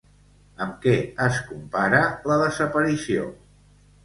[0.65, 0.93] Amb què
[1.25, 2.01] es compara
[2.33, 3.29] la desaparició?